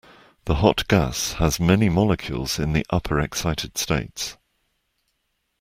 [0.45, 4.35] The hot gas has many molecules in the upper excited states.